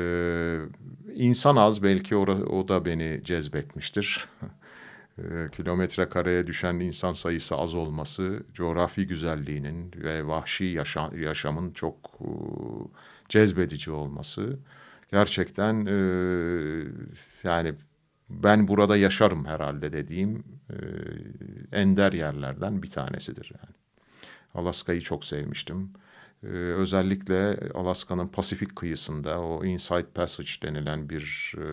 insan 1.15 1.57
az 1.57 1.83
belki 1.83 2.17
o, 2.17 2.23
o 2.31 2.69
da 2.69 2.85
beni 2.85 3.21
cezbetmiştir. 3.25 4.27
e, 5.19 5.23
kilometre 5.57 6.09
kareye 6.09 6.47
düşen 6.47 6.75
insan 6.75 7.13
sayısı 7.13 7.57
az 7.57 7.75
olması, 7.75 8.43
coğrafi 8.55 9.07
güzelliğinin 9.07 9.93
ve 9.97 10.27
vahşi 10.27 10.65
yaşam, 10.65 11.23
yaşamın 11.23 11.71
çok 11.71 11.97
e, 12.21 12.29
cezbedici 13.29 13.91
olması 13.91 14.59
gerçekten 15.13 15.87
e, 15.87 15.97
yani 17.43 17.75
ben 18.31 18.69
burada 18.69 18.97
yaşarım 18.97 19.45
herhalde 19.45 19.93
dediğim 19.93 20.45
e, 20.71 20.77
ender 21.81 22.13
yerlerden 22.13 22.83
bir 22.83 22.91
tanesidir 22.91 23.53
yani. 23.55 23.74
Alaska'yı 24.55 25.01
çok 25.01 25.25
sevmiştim. 25.25 25.91
Ee, 26.43 26.47
özellikle 26.49 27.59
Alaska'nın 27.75 28.29
Pasifik 28.29 28.77
kıyısında 28.77 29.41
o 29.41 29.65
Inside 29.65 30.07
Passage 30.15 30.51
denilen 30.63 31.09
bir 31.09 31.55
e, 31.59 31.65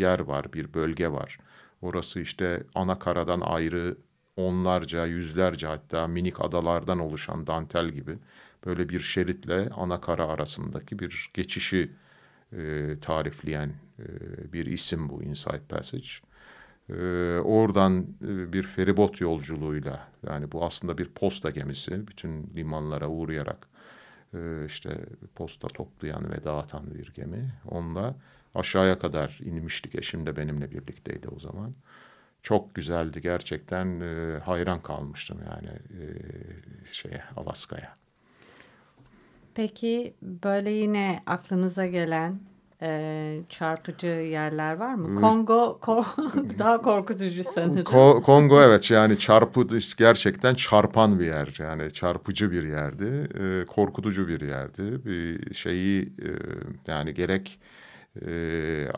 yer 0.00 0.20
var, 0.20 0.52
bir 0.52 0.74
bölge 0.74 1.08
var. 1.08 1.38
Orası 1.82 2.20
işte 2.20 2.62
ana 2.74 2.98
karadan 2.98 3.40
ayrı 3.40 3.96
onlarca, 4.36 5.06
yüzlerce 5.06 5.66
hatta 5.66 6.06
minik 6.06 6.40
adalardan 6.40 6.98
oluşan 6.98 7.46
dantel 7.46 7.88
gibi 7.88 8.18
böyle 8.66 8.88
bir 8.88 9.00
şeritle 9.00 9.70
ana 9.70 10.00
kara 10.00 10.26
arasındaki 10.28 10.98
bir 10.98 11.30
geçişi 11.34 11.90
e, 12.52 12.94
tarifleyen 13.00 13.72
e, 13.98 14.04
bir 14.52 14.66
isim 14.66 15.08
bu 15.08 15.22
Inside 15.22 15.62
Passage. 15.68 16.08
E, 16.90 17.38
oradan 17.40 18.06
e, 18.22 18.52
bir 18.52 18.62
feribot 18.62 19.20
yolculuğuyla 19.20 20.08
yani 20.26 20.52
bu 20.52 20.64
aslında 20.64 20.98
bir 20.98 21.08
posta 21.08 21.50
gemisi 21.50 22.06
bütün 22.06 22.50
limanlara 22.56 23.08
uğrayarak 23.08 23.68
e, 24.34 24.64
işte 24.66 24.90
posta 25.34 25.68
toplayan 25.68 26.30
ve 26.30 26.44
dağıtan 26.44 26.94
bir 26.94 27.12
gemi. 27.14 27.52
Onunla 27.68 28.14
aşağıya 28.54 28.98
kadar 28.98 29.38
inmiştik. 29.44 29.94
Eşim 29.94 30.26
de 30.26 30.36
benimle 30.36 30.70
birlikteydi 30.70 31.28
o 31.28 31.38
zaman. 31.38 31.74
Çok 32.42 32.74
güzeldi 32.74 33.20
gerçekten 33.20 34.00
e, 34.00 34.38
hayran 34.38 34.82
kalmıştım 34.82 35.38
yani 35.50 35.68
e, 35.68 36.04
şeye 36.92 37.22
Alaska'ya. 37.36 37.96
Peki 39.54 40.14
böyle 40.22 40.70
yine 40.70 41.22
aklınıza 41.26 41.86
gelen 41.86 42.40
e, 42.82 43.42
çarpıcı 43.48 44.06
yerler 44.06 44.76
var 44.76 44.94
mı? 44.94 45.20
Kongo 45.20 45.78
kor 45.80 46.04
daha 46.58 46.82
korkutucu 46.82 47.44
sanırım. 47.44 47.84
Ko 47.84 48.22
Kongo 48.22 48.60
evet 48.60 48.90
yani 48.90 49.18
çarpı 49.18 49.66
gerçekten 49.98 50.54
çarpan 50.54 51.20
bir 51.20 51.26
yer 51.26 51.56
yani 51.58 51.90
çarpıcı 51.90 52.50
bir 52.50 52.62
yerdi, 52.62 53.28
e, 53.40 53.66
korkutucu 53.66 54.28
bir 54.28 54.40
yerdi. 54.40 55.04
Bir 55.04 55.54
şeyi 55.54 56.02
e, 56.02 56.30
yani 56.86 57.14
gerek 57.14 57.60
e, 58.26 58.88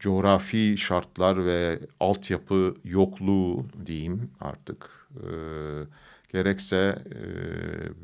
coğrafi 0.00 0.78
şartlar 0.78 1.46
ve 1.46 1.78
altyapı 2.00 2.74
yokluğu 2.84 3.66
diyeyim 3.86 4.30
artık 4.40 4.90
e, 5.16 5.28
gerekse 6.32 6.98
e, 7.06 7.24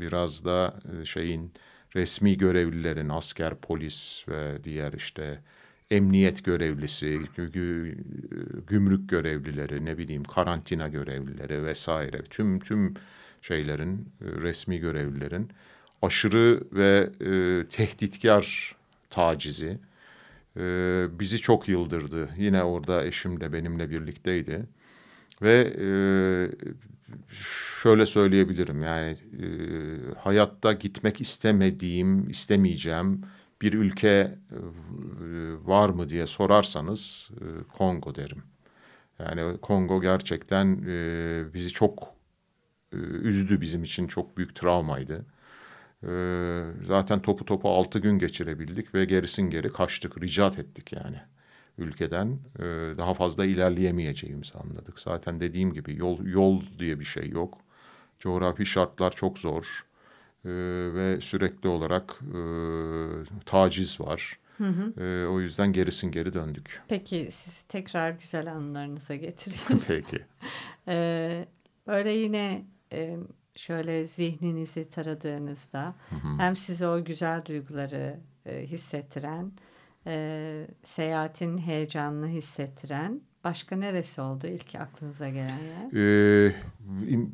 biraz 0.01 0.45
da 0.45 0.75
şeyin 1.05 1.53
resmi 1.97 2.39
görevlilerin, 2.39 3.09
asker, 3.09 3.55
polis 3.55 4.29
ve 4.29 4.65
diğer 4.65 4.93
işte 4.93 5.41
emniyet 5.91 6.45
görevlisi, 6.45 7.21
gümrük 8.67 9.09
görevlileri, 9.09 9.85
ne 9.85 9.99
bileyim 9.99 10.25
karantina 10.25 10.89
görevlileri 10.89 11.65
vesaire 11.65 12.23
tüm 12.23 12.61
tüm 12.61 12.95
şeylerin 13.43 14.09
resmi 14.21 14.79
görevlilerin 14.79 15.51
aşırı 16.03 16.63
ve 16.73 17.11
e, 17.21 17.67
tehditkar 17.69 18.77
tacizi 19.11 19.79
e, 20.57 21.07
bizi 21.21 21.39
çok 21.39 21.69
yıldırdı. 21.69 22.29
Yine 22.39 22.63
orada 22.63 23.05
eşim 23.05 23.41
de 23.41 23.53
benimle 23.53 23.91
birlikteydi 23.91 24.63
ve 25.43 25.73
e, 25.81 25.89
şöyle 27.83 28.07
söyleyebilirim 28.07 28.83
yani 28.83 29.11
e, 29.11 29.47
hayatta 30.19 30.73
gitmek 30.73 31.21
istemediğim, 31.21 32.31
istemeyeceğim 32.31 33.23
bir 33.63 33.73
ülke 33.73 34.09
e, 34.09 34.59
var 35.65 35.89
mı 35.89 36.09
diye 36.09 36.27
sorarsanız 36.27 37.31
e, 37.41 37.45
Kongo 37.77 38.15
derim. 38.15 38.43
Yani 39.19 39.59
Kongo 39.59 40.01
gerçekten 40.01 40.85
e, 40.89 41.55
bizi 41.55 41.71
çok 41.71 42.15
e, 42.93 42.97
üzdü 42.97 43.61
bizim 43.61 43.83
için 43.83 44.07
çok 44.07 44.37
büyük 44.37 44.57
travmaydı. 44.57 45.27
E, 46.03 46.13
zaten 46.83 47.23
topu 47.23 47.45
topu 47.45 47.69
altı 47.69 47.99
gün 47.99 48.19
geçirebildik 48.19 48.95
ve 48.95 49.05
gerisin 49.05 49.51
geri 49.51 49.73
kaçtık, 49.73 50.23
ricat 50.23 50.59
ettik 50.59 50.93
yani 50.93 51.21
ülkeden 51.79 52.39
e, 52.59 52.63
daha 52.99 53.15
fazla 53.15 53.45
ilerleyemeyeceğimizi 53.45 54.59
anladık. 54.59 54.99
Zaten 54.99 55.41
dediğim 55.41 55.73
gibi 55.73 55.97
yol 55.97 56.27
yol 56.27 56.63
diye 56.79 57.01
bir 57.01 57.05
şey 57.05 57.29
yok. 57.29 57.59
Coğrafi 58.19 58.67
şartlar 58.67 59.11
çok 59.11 59.39
zor 59.39 59.87
e, 60.45 60.51
ve 60.95 61.21
sürekli 61.21 61.69
olarak 61.69 62.21
e, 62.35 62.41
taciz 63.47 64.01
var. 64.01 64.39
Hı 64.59 64.69
hı. 64.69 65.05
E, 65.05 65.27
o 65.27 65.41
yüzden 65.41 65.73
gerisin 65.73 66.11
geri 66.11 66.35
döndük. 66.35 66.83
Peki 66.89 67.29
sizi 67.33 67.69
tekrar 67.69 68.11
güzel 68.11 68.53
anılarınıza 68.53 69.15
getireyim. 69.15 69.83
Peki. 69.89 70.25
e, 70.89 71.47
böyle 71.87 72.11
yine 72.11 72.65
e, 72.93 73.17
şöyle 73.57 74.07
zihninizi 74.07 74.89
taradığınızda 74.89 75.95
hı 76.11 76.17
hı. 76.17 76.39
hem 76.39 76.57
size 76.57 76.89
o 76.89 77.05
güzel 77.05 77.45
duyguları 77.45 78.21
e, 78.47 78.67
hissettiren 78.67 79.53
e, 80.07 80.67
seyahatin 80.83 81.59
heyecanını 81.59 82.29
hissettiren 82.29 83.21
başka 83.45 83.77
neresi 83.77 84.21
oldu 84.21 84.47
ilk 84.47 84.75
aklınıza 84.75 85.29
gelen 85.29 85.59
yer? 85.59 85.93
Ee, 86.49 86.55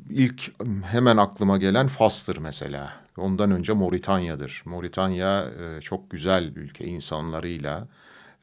ilk 0.09 0.51
hemen 0.83 1.17
aklıma 1.17 1.57
gelen 1.57 1.87
Fas'tır 1.87 2.37
mesela. 2.37 2.93
Ondan 3.17 3.51
önce 3.51 3.73
Moritanya'dır. 3.73 4.61
Moritanya 4.65 5.45
e, 5.45 5.81
çok 5.81 6.11
güzel 6.11 6.43
ülke 6.55 6.85
insanlarıyla. 6.85 7.87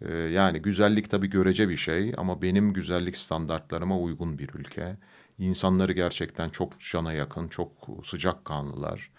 E, 0.01 0.13
yani 0.15 0.63
güzellik 0.63 1.11
tabii 1.11 1.31
görece 1.31 1.69
bir 1.69 1.77
şey 1.77 2.15
ama 2.17 2.43
benim 2.43 2.73
güzellik 2.73 3.17
standartlarıma 3.17 3.99
uygun 3.99 4.39
bir 4.39 4.49
ülke. 4.55 4.97
İnsanları 5.39 5.93
gerçekten 5.93 6.51
çok 6.51 6.81
cana 6.81 7.13
yakın, 7.13 7.49
çok 7.49 7.71
sıcakkanlılar 8.05 9.11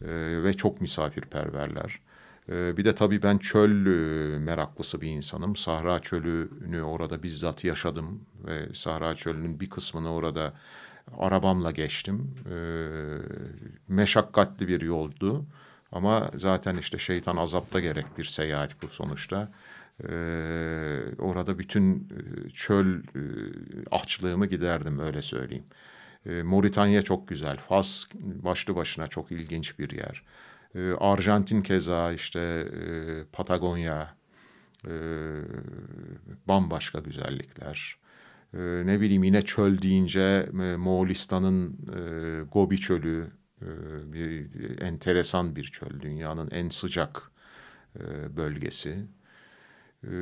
e, 0.00 0.08
ve 0.42 0.52
çok 0.52 0.80
misafirperverler. 0.80 2.00
Ee, 2.48 2.76
bir 2.76 2.84
de 2.84 2.94
tabii 2.94 3.22
ben 3.22 3.38
çöl 3.38 3.86
e, 3.86 4.38
meraklısı 4.38 5.00
bir 5.00 5.08
insanım. 5.08 5.56
Sahra 5.56 6.00
Çölü'nü 6.00 6.82
orada 6.82 7.22
bizzat 7.22 7.64
yaşadım 7.64 8.26
ve 8.46 8.74
Sahra 8.74 9.16
Çölü'nün 9.16 9.60
bir 9.60 9.70
kısmını 9.70 10.12
orada 10.12 10.54
arabamla 11.18 11.70
geçtim. 11.70 12.34
Ee, 12.50 12.54
meşakkatli 13.88 14.68
bir 14.68 14.80
yoldu 14.80 15.46
ama 15.92 16.30
zaten 16.36 16.76
işte 16.76 16.98
şeytan 16.98 17.36
azapta 17.36 17.80
gerek 17.80 18.18
bir 18.18 18.24
seyahat 18.24 18.82
bu 18.82 18.88
sonuçta. 18.88 19.52
Ee, 20.02 21.00
orada 21.18 21.58
bütün 21.58 22.08
e, 22.46 22.50
çöl 22.50 22.98
e, 22.98 23.22
açlığımı 23.90 24.46
giderdim 24.46 24.98
öyle 24.98 25.22
söyleyeyim. 25.22 25.64
Moritanya 26.44 27.02
çok 27.02 27.28
güzel. 27.28 27.56
Fas 27.56 28.04
başlı 28.20 28.76
başına 28.76 29.08
çok 29.08 29.32
ilginç 29.32 29.78
bir 29.78 29.90
yer. 29.90 30.22
E, 30.74 30.92
Arjantin 30.92 31.62
keza 31.62 32.12
işte 32.12 32.40
e, 32.40 33.24
Patagonya 33.32 34.14
e, 34.84 34.92
bambaşka 36.48 36.98
güzellikler. 36.98 37.96
E, 38.54 38.58
ne 38.86 39.00
bileyim 39.00 39.24
yine 39.24 39.42
çöl 39.42 39.78
deyince 39.78 40.46
e, 40.52 40.76
Moğolistan'ın 40.76 41.78
Gobi 42.52 42.80
çölü 42.80 43.30
bir 44.06 44.80
enteresan 44.80 45.56
bir 45.56 45.64
çöl. 45.64 46.00
Dünyanın 46.00 46.50
en 46.50 46.68
sıcak 46.68 47.30
bölgesi. 48.36 49.06
E, 50.04 50.14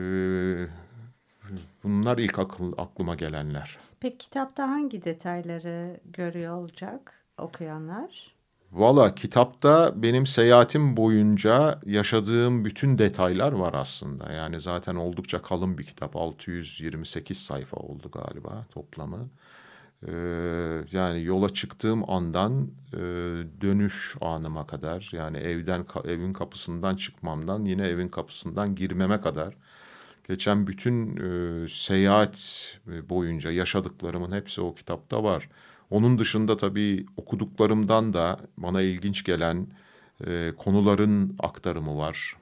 bunlar 1.83 2.19
ilk 2.19 2.39
akıl, 2.39 2.73
aklıma 2.77 3.15
gelenler. 3.15 3.79
Peki 4.01 4.19
kitapta 4.19 4.69
hangi 4.69 5.05
detayları 5.05 6.01
görüyor 6.05 6.57
olacak 6.57 7.25
okuyanlar? 7.39 8.35
Valla 8.73 9.15
kitapta 9.15 9.93
benim 10.03 10.27
seyahatim 10.27 10.97
boyunca 10.97 11.81
yaşadığım 11.87 12.65
bütün 12.65 12.99
detaylar 12.99 13.53
var 13.53 13.75
aslında. 13.77 14.33
Yani 14.33 14.61
zaten 14.61 14.95
oldukça 14.95 15.43
kalın 15.43 15.79
bir 15.79 15.85
kitap. 15.85 16.17
628 16.17 17.39
sayfa 17.39 17.77
oldu 17.77 18.11
galiba 18.11 18.67
toplamı. 18.71 19.29
Ee, 20.09 20.13
yani 20.93 21.25
yola 21.25 21.49
çıktığım 21.49 22.11
andan 22.11 22.71
e, 22.93 22.99
dönüş 23.61 24.17
anıma 24.21 24.67
kadar 24.67 25.11
yani 25.13 25.37
evden 25.39 25.87
evin 26.05 26.33
kapısından 26.33 26.95
çıkmamdan 26.95 27.65
yine 27.65 27.87
evin 27.87 28.09
kapısından 28.09 28.75
girmeme 28.75 29.21
kadar 29.21 29.55
geçen 30.29 30.67
bütün 30.67 31.17
e, 31.17 31.69
seyahat 31.69 32.39
boyunca 33.09 33.51
yaşadıklarımın 33.51 34.33
hepsi 34.33 34.61
o 34.61 34.75
kitapta 34.75 35.25
var. 35.25 35.49
Onun 35.93 36.19
dışında 36.19 36.57
tabii 36.57 37.07
okuduklarımdan 37.17 38.13
da 38.13 38.41
bana 38.57 38.83
ilginç 38.83 39.25
gelen 39.25 39.67
e, 40.27 40.53
konuların 40.57 41.37
aktarımı 41.39 41.97
var. 41.97 42.37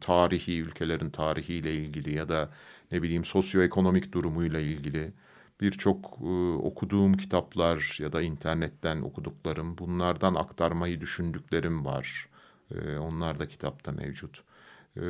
Tarihi, 0.00 0.60
ülkelerin 0.60 1.10
tarihiyle 1.10 1.74
ilgili 1.74 2.14
ya 2.14 2.28
da 2.28 2.50
ne 2.92 3.02
bileyim 3.02 3.24
sosyoekonomik 3.24 4.12
durumuyla 4.12 4.60
ilgili 4.60 5.12
birçok 5.60 6.18
e, 6.22 6.52
okuduğum 6.52 7.14
kitaplar 7.16 7.98
ya 8.00 8.12
da 8.12 8.22
internetten 8.22 9.02
okuduklarım 9.02 9.78
bunlardan 9.78 10.34
aktarmayı 10.34 11.00
düşündüklerim 11.00 11.84
var. 11.84 12.28
E, 12.74 12.98
onlar 12.98 13.40
da 13.40 13.48
kitapta 13.48 13.92
mevcut. 13.92 14.42
E, 14.96 15.00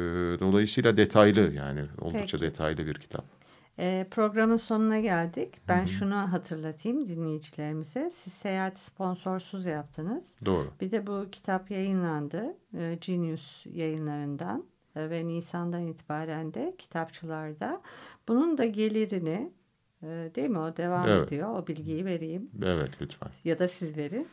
dolayısıyla 0.40 0.96
detaylı 0.96 1.52
yani 1.55 1.81
oldukça 2.00 2.38
Peki. 2.38 2.50
detaylı 2.50 2.87
bir 2.87 2.94
kitap. 2.94 3.36
E, 3.78 4.06
programın 4.10 4.56
sonuna 4.56 5.00
geldik. 5.00 5.54
Ben 5.68 5.84
şunu 5.84 6.14
hatırlatayım 6.32 7.08
dinleyicilerimize. 7.08 8.10
Siz 8.10 8.32
seyahati 8.32 8.80
sponsorsuz 8.84 9.66
yaptınız. 9.66 10.38
Doğru. 10.44 10.68
Bir 10.80 10.90
de 10.90 11.06
bu 11.06 11.26
kitap 11.32 11.70
yayınlandı. 11.70 12.56
E, 12.78 12.98
Genius 13.00 13.66
yayınlarından 13.66 14.64
e, 14.96 15.10
ve 15.10 15.26
Nisan'dan 15.26 15.82
itibaren 15.82 16.54
de 16.54 16.74
kitapçılarda. 16.78 17.82
Bunun 18.28 18.58
da 18.58 18.64
gelirini 18.64 19.52
e, 20.02 20.06
değil 20.34 20.48
mi 20.48 20.58
o 20.58 20.76
devam 20.76 21.08
Evet. 21.08 21.26
ediyor. 21.26 21.48
O 21.58 21.66
bilgiyi 21.66 22.04
vereyim 22.04 22.50
Evet 22.64 22.90
lütfen. 23.00 23.28
ya 23.44 23.58
da 23.58 23.68
siz 23.68 23.96
verin. 23.96 24.28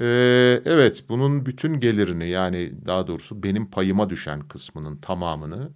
Ee, 0.00 0.60
evet 0.64 1.04
bunun 1.08 1.46
bütün 1.46 1.80
gelirini 1.80 2.28
yani 2.28 2.72
daha 2.86 3.06
doğrusu 3.06 3.42
benim 3.42 3.70
payıma 3.70 4.10
düşen 4.10 4.40
kısmının 4.40 4.96
tamamını 4.96 5.70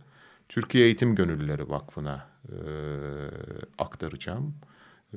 Türkiye 0.48 0.84
Eğitim 0.84 1.14
Gönüllüleri 1.14 1.68
Vakfı'na 1.70 2.31
e, 2.48 2.56
aktaracağım. 3.78 4.54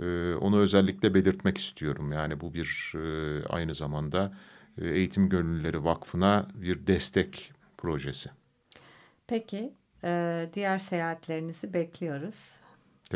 E, 0.01 0.33
onu 0.33 0.59
özellikle 0.59 1.13
belirtmek 1.13 1.57
istiyorum. 1.57 2.11
Yani 2.11 2.41
bu 2.41 2.53
bir 2.53 2.93
e, 2.95 3.43
aynı 3.47 3.73
zamanda 3.73 4.33
e, 4.81 4.89
Eğitim 4.89 5.29
Gönüllüleri 5.29 5.83
Vakfı'na 5.83 6.47
bir 6.55 6.87
destek 6.87 7.53
projesi. 7.77 8.29
Peki 9.27 9.73
e, 10.03 10.49
diğer 10.53 10.79
seyahatlerinizi 10.79 11.73
bekliyoruz. 11.73 12.51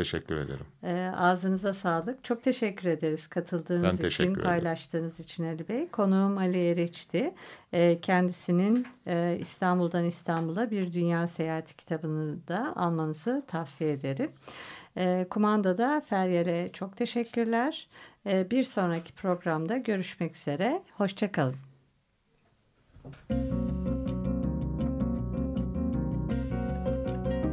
Teşekkür 0.00 0.36
ederim. 0.36 0.66
E, 0.82 1.12
ağzınıza 1.16 1.74
sağlık. 1.74 2.24
Çok 2.24 2.42
teşekkür 2.42 2.88
ederiz 2.88 3.26
katıldığınız 3.26 4.02
Ben 4.02 4.08
için, 4.08 4.34
paylaştığınız 4.34 5.20
için 5.20 5.44
Ali 5.44 5.68
Bey. 5.68 5.88
Konuğum 5.88 6.38
Ali 6.38 6.70
Eriç'ti. 6.70 7.34
E, 7.72 8.00
kendisinin 8.00 8.86
e, 9.06 9.36
İstanbul'dan 9.40 10.04
İstanbul'a 10.04 10.70
bir 10.70 10.92
dünya 10.92 11.26
seyahati 11.26 11.76
kitabını 11.76 12.48
da 12.48 12.72
almanızı 12.76 13.42
tavsiye 13.46 13.92
ederim. 13.92 14.30
E, 14.96 15.26
kumandada 15.30 16.02
Feryal'e 16.08 16.72
çok 16.72 16.96
teşekkürler. 16.96 17.88
E, 18.26 18.50
bir 18.50 18.64
sonraki 18.64 19.12
programda 19.12 19.76
görüşmek 19.76 20.36
üzere. 20.36 20.82
Hoşçakalın. 20.96 21.56